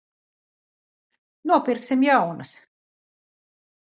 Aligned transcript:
Nopirksim 1.51 2.07
jaunas. 2.09 2.55